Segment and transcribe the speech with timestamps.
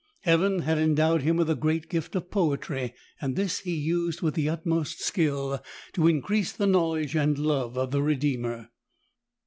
[0.21, 4.33] Heaven had endowed him with the great gift of poetry, and this he used with
[4.33, 5.61] the utmost skill
[5.93, 8.71] to increase the knowledge and love of the Redeemer.